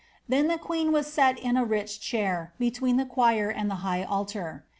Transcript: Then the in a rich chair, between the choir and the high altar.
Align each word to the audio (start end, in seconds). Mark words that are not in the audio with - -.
Then 0.27 0.47
the 0.47 1.37
in 1.43 1.57
a 1.57 1.63
rich 1.63 1.99
chair, 2.01 2.55
between 2.57 2.97
the 2.97 3.05
choir 3.05 3.51
and 3.51 3.69
the 3.69 3.75
high 3.85 4.01
altar. 4.03 4.65